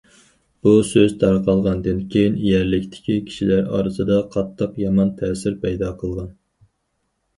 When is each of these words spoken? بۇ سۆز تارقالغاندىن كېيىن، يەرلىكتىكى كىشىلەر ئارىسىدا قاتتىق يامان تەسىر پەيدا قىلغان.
بۇ 0.67 0.71
سۆز 0.91 1.11
تارقالغاندىن 1.23 1.99
كېيىن، 2.15 2.39
يەرلىكتىكى 2.47 3.19
كىشىلەر 3.27 3.69
ئارىسىدا 3.75 4.17
قاتتىق 4.37 4.83
يامان 4.85 5.13
تەسىر 5.21 5.63
پەيدا 5.67 5.93
قىلغان. 6.01 6.33